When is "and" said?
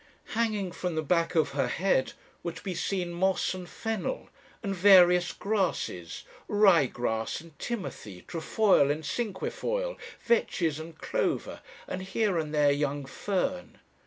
3.53-3.69, 4.63-4.73, 7.39-7.53, 8.89-9.05, 10.79-10.97, 11.87-12.01, 12.39-12.51